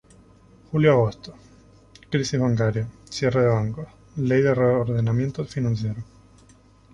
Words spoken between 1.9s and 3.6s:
Crisis bancaria; cierre de